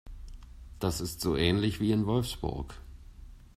[0.79, 2.73] Das ist so ähnlich wie in Wolfsburg